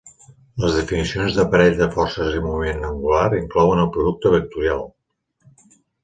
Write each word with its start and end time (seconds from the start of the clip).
Les 0.61 0.75
definicions 0.77 1.35
de 1.39 1.43
parell 1.49 1.75
de 1.81 1.87
forces 1.95 2.37
i 2.37 2.41
moment 2.45 2.87
angular 2.91 3.27
inclouen 3.41 3.81
el 3.83 3.91
producte 3.97 4.31
vectorial. 4.37 4.81